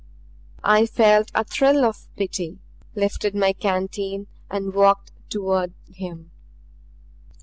[0.63, 2.57] I felt a thrill of pity;
[2.95, 6.31] lifted my canteen and walked toward him.